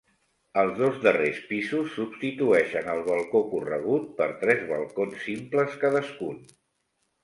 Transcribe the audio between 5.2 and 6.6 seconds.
simples cadascun.